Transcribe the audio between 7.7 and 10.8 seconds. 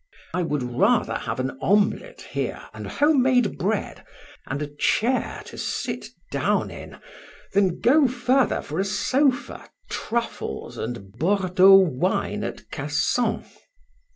go further for a sofa, truffles,